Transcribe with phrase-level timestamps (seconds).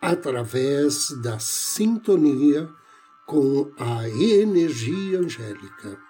[0.00, 2.68] através da sintonia
[3.26, 6.00] com a energia angélica.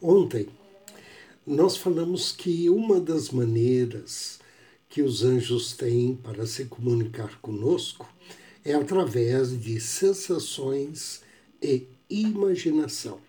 [0.00, 0.48] Ontem,
[1.44, 4.38] nós falamos que uma das maneiras
[4.88, 8.08] que os anjos têm para se comunicar conosco
[8.64, 11.22] é através de sensações
[11.60, 13.20] e imaginação.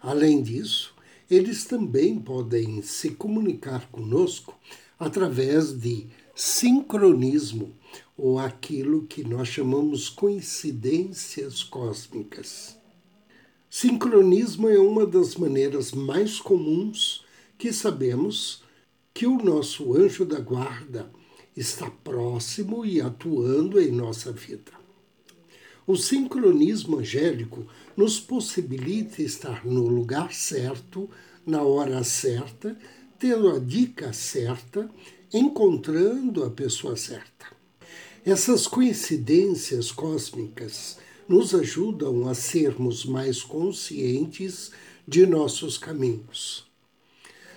[0.00, 0.95] Além disso,
[1.30, 4.54] eles também podem se comunicar conosco
[4.98, 7.74] através de sincronismo,
[8.16, 12.76] ou aquilo que nós chamamos coincidências cósmicas.
[13.68, 17.24] Sincronismo é uma das maneiras mais comuns
[17.58, 18.62] que sabemos
[19.12, 21.10] que o nosso anjo da guarda
[21.56, 24.85] está próximo e atuando em nossa vida.
[25.86, 27.64] O sincronismo angélico
[27.96, 31.08] nos possibilita estar no lugar certo,
[31.46, 32.76] na hora certa,
[33.18, 34.90] tendo a dica certa,
[35.32, 37.46] encontrando a pessoa certa.
[38.24, 40.98] Essas coincidências cósmicas
[41.28, 44.72] nos ajudam a sermos mais conscientes
[45.06, 46.66] de nossos caminhos.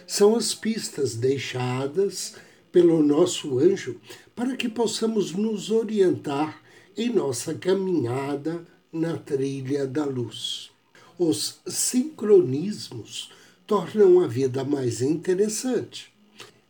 [0.06, 2.36] São as pistas deixadas
[2.72, 4.00] pelo nosso anjo
[4.36, 6.62] para que possamos nos orientar
[7.00, 10.70] em nossa caminhada na trilha da luz.
[11.18, 13.32] Os sincronismos
[13.66, 16.12] tornam a vida mais interessante.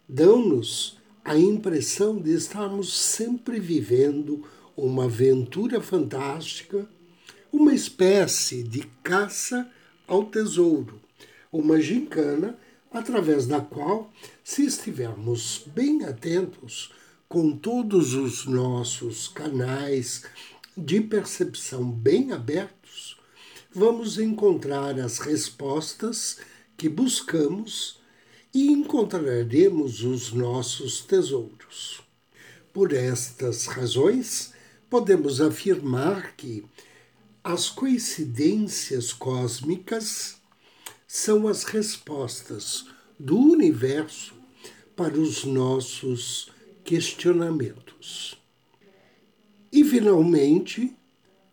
[0.07, 4.45] Dão-nos a impressão de estarmos sempre vivendo
[4.77, 6.87] uma aventura fantástica,
[7.51, 9.67] uma espécie de caça
[10.07, 11.01] ao tesouro,
[11.51, 12.55] uma gincana
[12.91, 14.13] através da qual,
[14.43, 16.91] se estivermos bem atentos,
[17.29, 20.23] com todos os nossos canais
[20.75, 23.19] de percepção bem abertos,
[23.71, 26.39] vamos encontrar as respostas
[26.75, 27.99] que buscamos
[28.51, 32.01] e encontraremos os nossos tesouros.
[32.73, 34.51] Por estas razões,
[34.89, 36.65] podemos afirmar que
[37.43, 40.37] as coincidências cósmicas
[41.07, 42.85] são as respostas
[43.19, 44.33] do universo
[44.95, 46.51] para os nossos
[46.89, 48.35] questionamentos.
[49.71, 50.91] E, finalmente,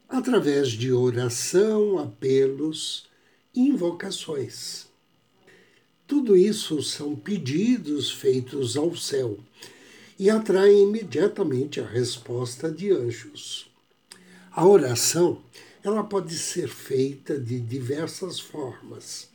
[0.08, 3.06] através de oração, apelos
[3.54, 4.86] e invocações.
[6.06, 9.38] Tudo isso são pedidos feitos ao céu
[10.18, 13.70] e atraem imediatamente a resposta de anjos.
[14.50, 15.42] A oração
[15.84, 19.28] ela pode ser feita de diversas formas,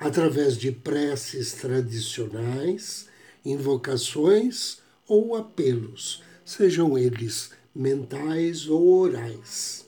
[0.00, 3.06] através de preces tradicionais,
[3.44, 9.86] invocações ou apelos, sejam eles mentais ou orais.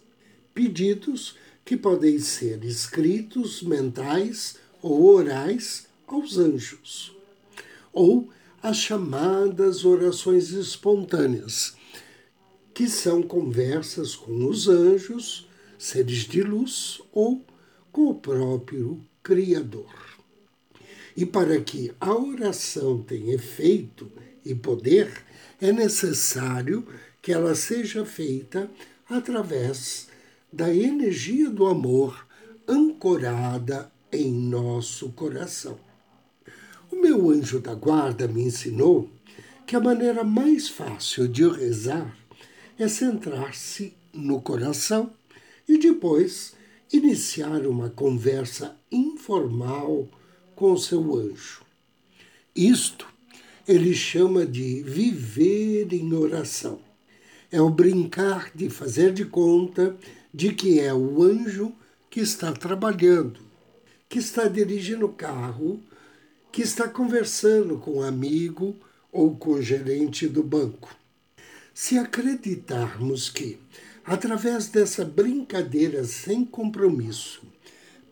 [0.55, 7.15] Pedidos que podem ser escritos, mentais ou orais aos anjos.
[7.93, 8.31] Ou
[8.63, 11.77] as chamadas orações espontâneas,
[12.75, 17.45] que são conversas com os anjos, seres de luz ou
[17.93, 19.95] com o próprio Criador.
[21.17, 24.11] E para que a oração tenha efeito
[24.49, 25.13] e poder,
[25.61, 26.87] é necessário
[27.21, 28.71] que ela seja feita
[29.09, 30.09] através
[30.51, 32.27] da energia do amor
[32.67, 35.79] ancorada em nosso coração.
[36.91, 39.11] O meu anjo da guarda me ensinou
[39.67, 42.17] que a maneira mais fácil de rezar
[42.79, 45.13] é centrar-se no coração
[45.69, 46.55] e depois
[46.91, 50.09] iniciar uma conversa informal
[50.57, 51.63] com seu anjo.
[52.57, 53.07] Isto
[53.69, 56.81] ele chama de viver em oração.
[57.53, 59.95] É o brincar de fazer de conta
[60.33, 61.71] de que é o anjo
[62.09, 63.41] que está trabalhando,
[64.09, 65.83] que está dirigindo o carro,
[66.51, 68.75] que está conversando com um amigo
[69.13, 70.97] ou com o gerente do banco.
[71.75, 73.59] Se acreditarmos que,
[74.03, 77.43] através dessa brincadeira sem compromisso,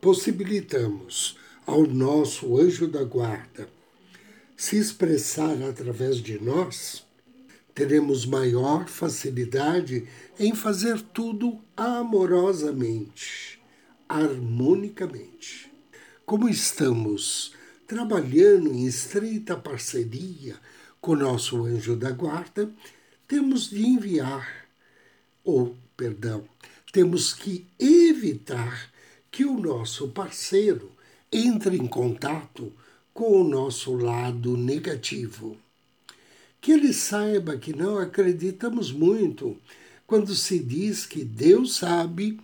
[0.03, 3.75] possibilitamos ao nosso anjo da guarda
[4.57, 7.05] se expressar através de nós,
[7.75, 10.09] teremos maior facilidade
[10.39, 13.61] em fazer tudo amorosamente,
[14.09, 15.71] harmonicamente.
[16.25, 17.53] Como estamos
[17.87, 20.57] trabalhando em estreita parceria
[21.03, 22.73] com nosso anjo da guarda,
[23.29, 24.67] temos de enviar,
[25.45, 26.49] ou, perdão,
[26.91, 28.91] temos que evitar
[29.31, 30.91] que o nosso parceiro
[31.31, 32.73] entre em contato
[33.17, 35.57] com o nosso lado negativo.
[36.61, 39.57] Que ele saiba que não acreditamos muito
[40.07, 42.39] quando se diz que Deus sabe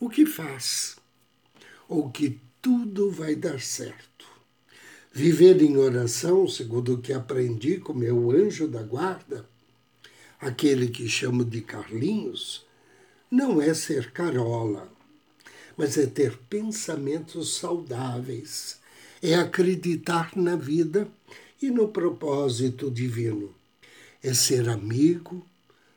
[0.00, 0.96] o que faz,
[1.88, 4.26] ou que tudo vai dar certo.
[5.12, 9.48] Viver em oração, segundo o que aprendi com meu anjo da guarda,
[10.40, 12.66] aquele que chamo de Carlinhos,
[13.30, 14.90] não é ser carola,
[15.76, 18.80] mas é ter pensamentos saudáveis,
[19.28, 21.08] é acreditar na vida
[21.60, 23.52] e no propósito divino,
[24.22, 25.44] é ser amigo,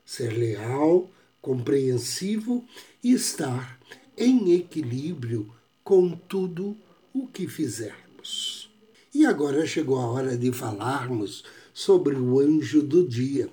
[0.03, 1.07] ser leal,
[1.39, 2.65] compreensivo
[3.03, 3.79] e estar
[4.17, 5.47] em equilíbrio
[5.83, 6.75] com tudo
[7.13, 8.67] o que fizermos.
[9.13, 13.47] E agora chegou a hora de falarmos sobre o anjo do dia.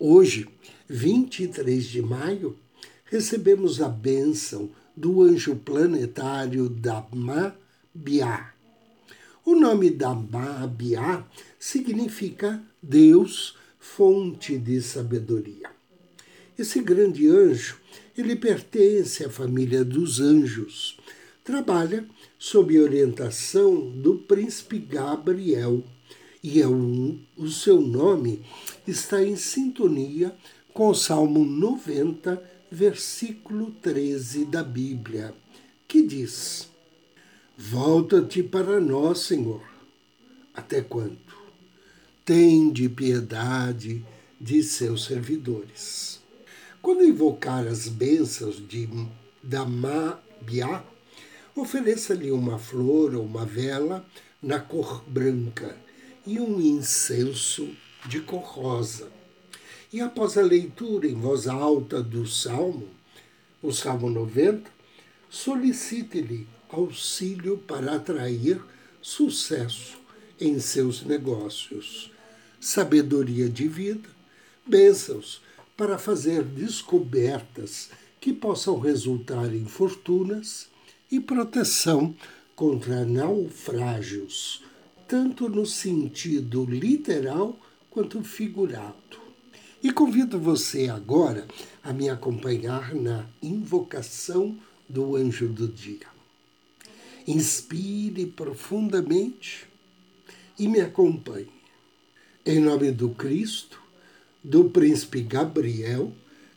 [0.00, 0.48] Hoje,
[0.88, 2.58] 23 de maio,
[3.04, 8.53] recebemos a bênção do anjo planetário Damabiá.
[9.44, 11.26] O nome Damabiá
[11.58, 15.70] significa Deus fonte de sabedoria.
[16.58, 17.78] Esse grande anjo,
[18.16, 20.98] ele pertence à família dos anjos.
[21.44, 22.08] Trabalha
[22.38, 25.84] sob orientação do príncipe Gabriel
[26.42, 28.42] e é um, o seu nome
[28.86, 30.34] está em sintonia
[30.72, 35.34] com o Salmo 90, versículo 13 da Bíblia,
[35.86, 36.68] que diz:
[37.56, 39.62] Volta-te para nós, Senhor.
[40.54, 41.24] Até quando?
[42.24, 44.02] tende piedade
[44.40, 46.20] de seus servidores.
[46.80, 48.88] Quando invocar as bênçãos de
[49.42, 50.82] Damabiá,
[51.54, 54.04] ofereça-lhe uma flor ou uma vela
[54.42, 55.76] na cor branca
[56.26, 57.68] e um incenso
[58.06, 59.10] de cor rosa.
[59.92, 62.88] E após a leitura em voz alta do Salmo,
[63.62, 64.70] o Salmo 90,
[65.28, 68.60] solicite-lhe auxílio para atrair
[69.00, 69.98] sucesso
[70.40, 72.10] em seus negócios
[72.64, 74.08] sabedoria de vida,
[74.66, 75.42] bênçãos
[75.76, 80.68] para fazer descobertas que possam resultar em fortunas
[81.10, 82.14] e proteção
[82.56, 84.62] contra naufrágios,
[85.06, 87.58] tanto no sentido literal
[87.90, 88.94] quanto figurado.
[89.82, 91.46] E convido você agora
[91.82, 94.56] a me acompanhar na invocação
[94.88, 96.13] do anjo do dia.
[97.26, 99.66] Inspire profundamente
[100.58, 101.48] e me acompanhe.
[102.44, 103.80] Em nome do Cristo,
[104.42, 106.12] do príncipe Gabriel,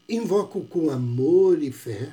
[0.09, 2.11] invoco com amor e fé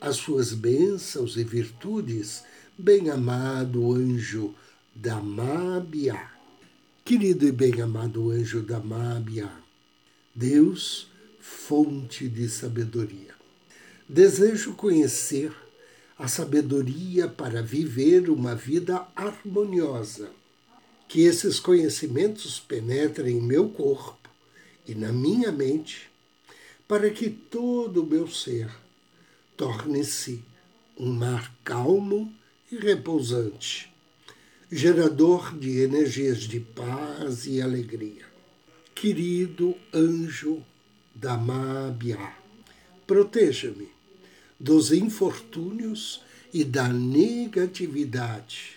[0.00, 2.42] as suas bênçãos e virtudes,
[2.76, 4.52] bem-amado anjo
[4.92, 6.28] da Mábia.
[7.04, 9.48] Querido e bem-amado anjo da Mábia,
[10.34, 11.06] Deus,
[11.40, 13.32] fonte de sabedoria.
[14.08, 15.52] Desejo conhecer
[16.22, 20.30] a sabedoria para viver uma vida harmoniosa
[21.08, 24.30] que esses conhecimentos penetrem em meu corpo
[24.86, 26.08] e na minha mente,
[26.86, 28.70] para que todo o meu ser
[29.56, 30.44] torne-se
[30.96, 32.32] um mar calmo
[32.70, 33.92] e repousante,
[34.70, 38.24] gerador de energias de paz e alegria.
[38.94, 40.64] Querido anjo
[41.12, 42.32] da Mábia,
[43.08, 44.01] proteja-me
[44.62, 46.22] dos infortúnios
[46.54, 48.76] e da negatividade.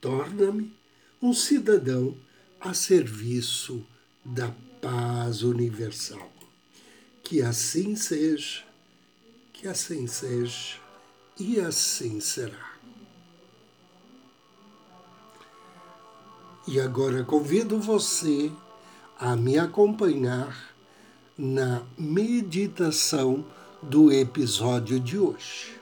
[0.00, 0.74] Torna-me
[1.22, 2.16] um cidadão
[2.60, 3.86] a serviço
[4.24, 6.32] da paz universal.
[7.22, 8.64] Que assim seja,
[9.52, 10.78] que assim seja
[11.38, 12.70] e assim será.
[16.66, 18.50] E agora convido você
[19.16, 20.74] a me acompanhar
[21.38, 23.44] na meditação
[23.82, 25.80] do episódio de hoje.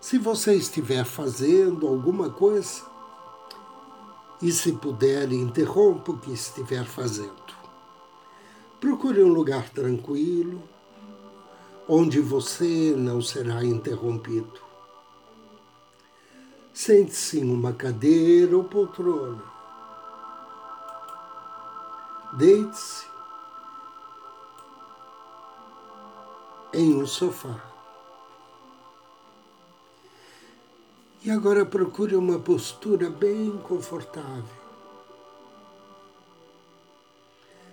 [0.00, 2.82] Se você estiver fazendo alguma coisa,
[4.40, 7.34] e se puder, interrompa o que estiver fazendo.
[8.78, 10.62] Procure um lugar tranquilo,
[11.88, 14.60] onde você não será interrompido.
[16.72, 19.42] Sente-se em uma cadeira ou poltrona.
[22.34, 23.15] Deite-se
[26.76, 27.58] em um sofá.
[31.24, 34.66] E agora procure uma postura bem confortável.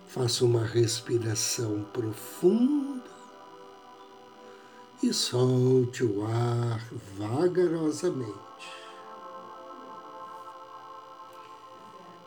[0.07, 3.11] Faça uma respiração profunda
[5.01, 6.79] e solte o ar
[7.17, 8.33] vagarosamente.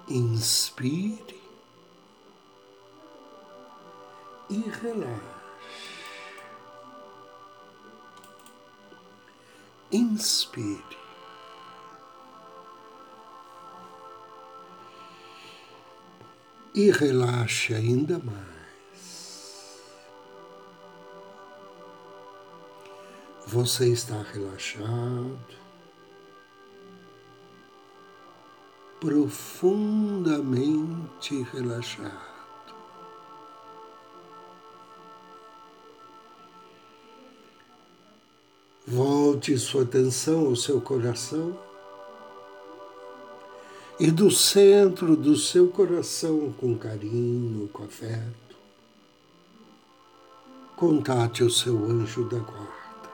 [0.09, 1.41] Inspire
[4.51, 5.36] e relaxe.
[9.93, 10.83] Inspire.
[16.75, 18.47] E relaxe ainda mais.
[23.47, 25.39] Você está relaxado,
[29.01, 32.36] profundamente relaxado.
[38.89, 41.59] Volte sua atenção ao seu coração
[43.99, 48.57] e do centro do seu coração, com carinho, com afeto,
[50.77, 53.11] contate o seu anjo da guarda.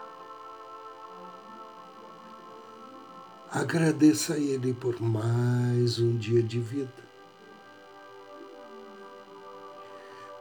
[3.50, 7.02] Agradeça a ele por mais um dia de vida.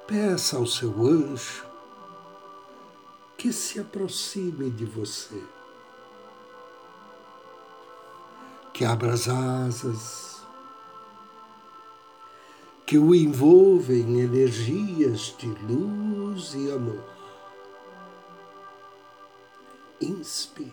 [0.06, 1.71] Peça ao seu anjo
[3.42, 5.44] que se aproxime de você,
[8.72, 10.44] que abra as asas,
[12.86, 17.04] que o envolva em energias de luz e amor.
[20.00, 20.72] Inspire.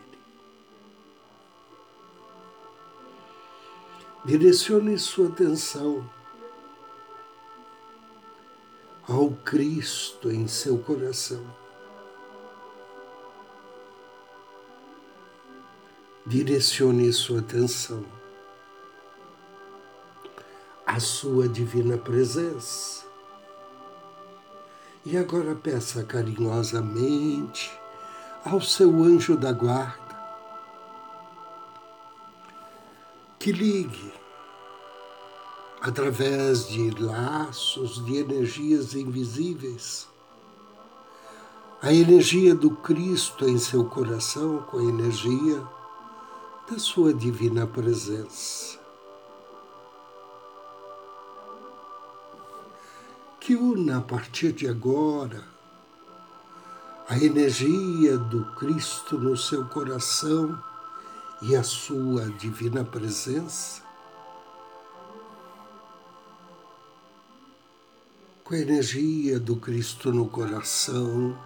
[4.27, 6.07] Direcione sua atenção
[9.09, 11.68] ao Cristo em seu coração.
[16.29, 18.05] Direcione sua atenção
[20.87, 23.07] à sua divina presença.
[25.07, 27.73] E agora peça carinhosamente
[28.45, 30.19] ao seu anjo da guarda
[33.39, 34.13] que ligue
[35.81, 40.07] através de laços de energias invisíveis
[41.81, 45.78] a energia do Cristo em seu coração com a energia
[46.71, 48.79] da Sua divina presença.
[53.41, 55.43] Que una a partir de agora
[57.09, 60.63] a energia do Cristo no seu coração
[61.41, 63.83] e a Sua divina presença
[68.45, 71.39] com a energia do Cristo no coração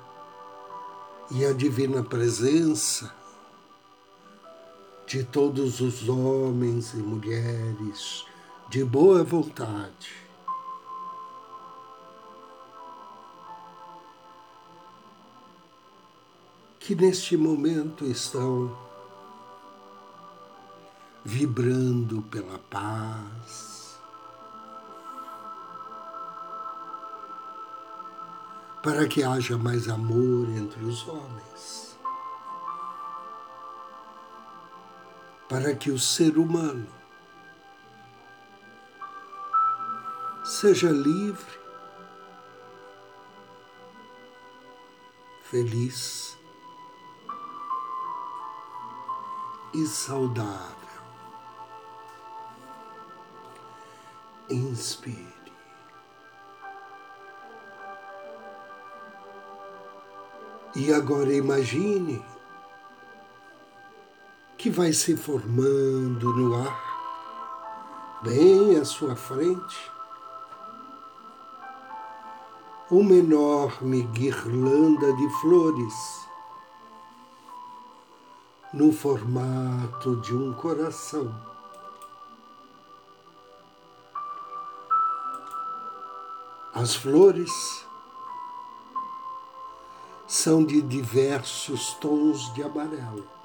[1.31, 3.22] e a divina presença
[5.07, 8.25] de todos os homens e mulheres
[8.69, 10.15] de boa vontade.
[16.81, 18.75] Que neste momento estão
[21.25, 24.01] vibrando pela paz,
[28.83, 31.92] para que haja mais amor entre os homens.
[35.53, 36.87] Para que o ser humano
[40.43, 41.61] seja livre,
[45.43, 46.39] feliz
[49.75, 50.73] e saudável.
[54.49, 55.53] Inspire.
[60.75, 62.32] E agora imagine
[64.62, 69.90] que vai se formando no ar, bem à sua frente,
[72.88, 76.28] uma enorme guirlanda de flores
[78.73, 81.35] no formato de um coração.
[86.73, 87.50] As flores
[90.28, 93.42] são de diversos tons de amarelo.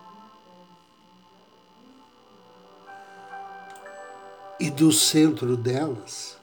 [4.59, 6.37] E do centro delas,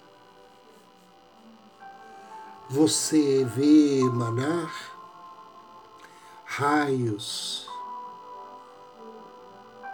[2.71, 4.73] você vê emanar
[6.44, 7.68] raios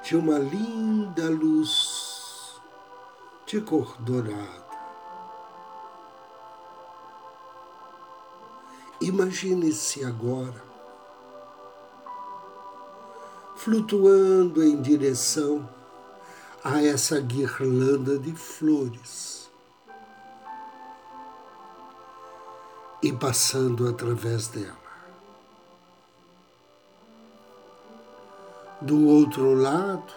[0.02, 2.60] de uma linda luz
[3.46, 4.68] de cor dourada.
[9.00, 10.62] Imagine-se agora
[13.56, 15.68] flutuando em direção
[16.62, 19.50] a essa guirlanda de flores
[23.02, 24.78] e passando através dela.
[28.82, 30.12] Do outro lado,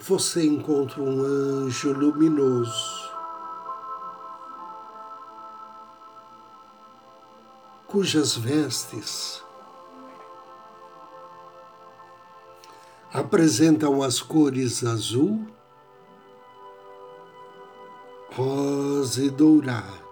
[0.00, 3.12] você encontra um anjo luminoso,
[7.86, 9.42] cujas vestes
[13.12, 15.46] apresentam as cores azul,
[18.34, 20.08] rosa e dourado.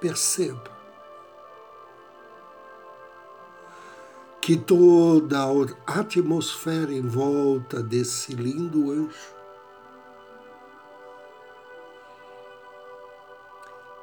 [0.00, 0.72] Perceba
[4.40, 5.38] que toda
[5.86, 9.36] a atmosfera em volta desse lindo anjo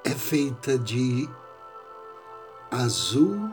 [0.06, 1.30] é feita de
[2.72, 3.52] azul,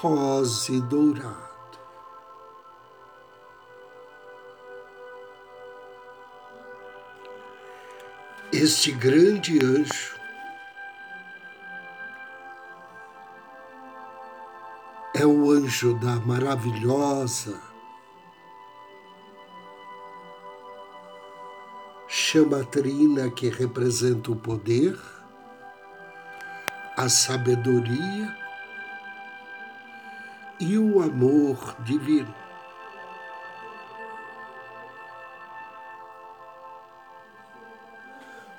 [0.00, 1.48] rosa e dourado.
[8.52, 10.16] Este grande anjo
[15.14, 17.60] é o anjo da maravilhosa
[22.06, 24.98] chama trina que representa o poder,
[26.96, 28.47] a sabedoria
[30.60, 32.34] e o amor divino.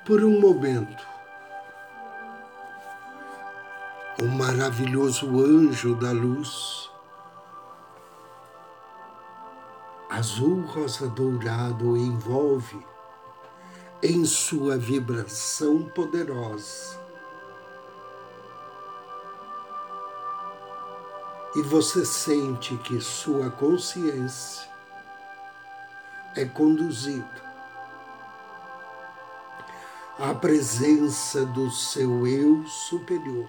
[0.04, 1.06] Por um momento,
[4.20, 6.90] o maravilhoso anjo da luz,
[10.08, 12.84] azul rosa dourado envolve
[14.02, 16.99] em sua vibração poderosa.
[21.54, 24.68] E você sente que sua consciência
[26.36, 27.50] é conduzida
[30.18, 33.48] à presença do seu eu superior.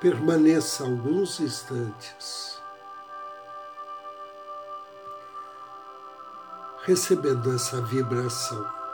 [0.00, 2.60] permaneça alguns instantes
[6.84, 8.85] recebendo essa vibração.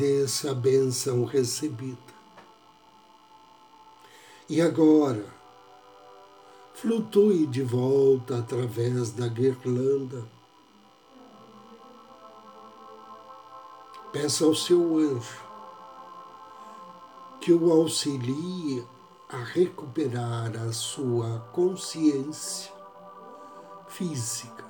[0.00, 1.98] Agradeça a bênção recebida.
[4.48, 5.26] E agora,
[6.74, 10.26] flutue de volta através da guirlanda.
[14.10, 15.50] Peça ao seu anjo
[17.40, 18.84] que o auxilie
[19.28, 22.72] a recuperar a sua consciência
[23.88, 24.69] física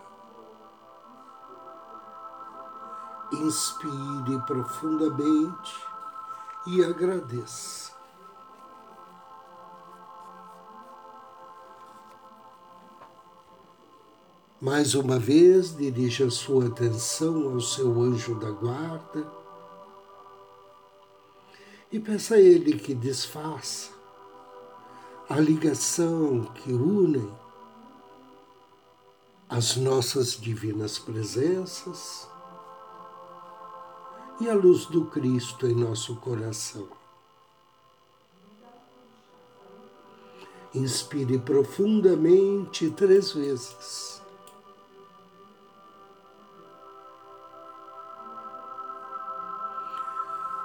[3.32, 5.72] Inspire profundamente
[6.66, 7.92] e agradeça.
[14.60, 19.26] Mais uma vez, dirija sua atenção ao seu anjo da guarda
[21.90, 23.90] e peça a ele que desfaça
[25.28, 27.32] a ligação que une
[29.48, 32.29] as nossas divinas presenças
[34.40, 36.88] e a luz do Cristo em nosso coração.
[40.74, 44.22] Inspire profundamente três vezes.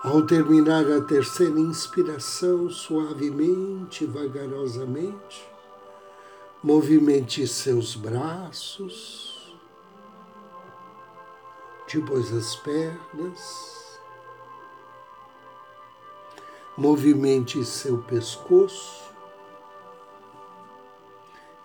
[0.04, 5.44] Ao terminar a terceira inspiração, suavemente, vagarosamente,
[6.64, 9.35] movimente seus braços,
[11.91, 14.00] depois as pernas,
[16.78, 19.13] movimente seu pescoço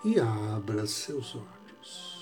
[0.03, 2.21] e abra seus olhos.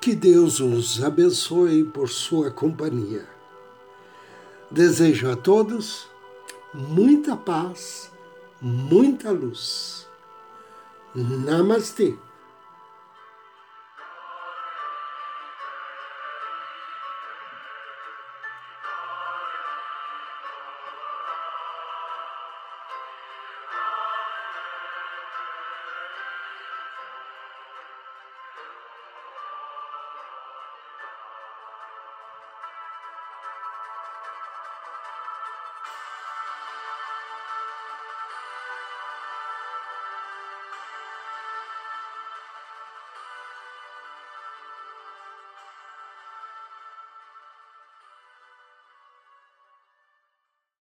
[0.00, 3.26] Que Deus os abençoe por sua companhia.
[4.70, 6.08] Desejo a todos
[6.74, 8.10] muita paz,
[8.60, 10.03] muita luz
[11.14, 12.16] Namaste.